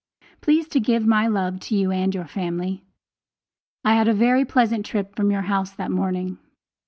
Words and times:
Please 0.41 0.67
to 0.69 0.79
give 0.79 1.05
my 1.05 1.27
love 1.27 1.59
to 1.59 1.75
you 1.75 1.91
and 1.91 2.15
your 2.15 2.25
family. 2.25 2.83
I 3.85 3.93
had 3.93 4.07
a 4.07 4.15
very 4.15 4.45
pleasant 4.45 4.83
trip 4.83 5.15
from 5.15 5.29
your 5.29 5.43
house 5.43 5.73
that 5.73 5.91
morning. 5.91 6.39